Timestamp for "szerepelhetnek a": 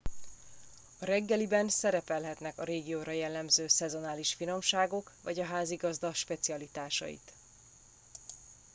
1.69-2.63